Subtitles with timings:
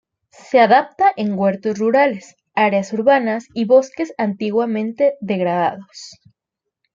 [0.31, 6.17] Se adapta en huertos rurales, áreas urbanas y bosques antiguamente degradados.